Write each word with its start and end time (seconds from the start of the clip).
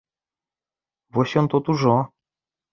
Вось 1.19 1.37
ён 1.43 1.53
тут 1.55 1.65
ужо! 1.77 1.95